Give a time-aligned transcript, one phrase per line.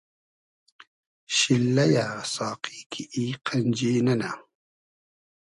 [1.35, 4.31] شیللئیۂ ساقی کی ای قئنجی نئنۂ